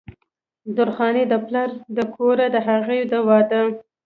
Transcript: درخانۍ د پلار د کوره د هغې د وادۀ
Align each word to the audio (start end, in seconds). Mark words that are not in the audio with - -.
درخانۍ 0.75 1.23
د 1.29 1.33
پلار 1.45 1.69
د 1.97 1.99
کوره 2.15 2.47
د 2.55 2.57
هغې 2.69 2.99
د 3.11 3.13
وادۀ 3.27 3.61